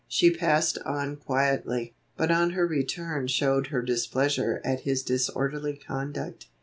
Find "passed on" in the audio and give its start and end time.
0.35-1.15